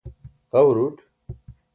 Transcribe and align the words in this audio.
xa 0.49 0.59
huruṭ 0.65 0.97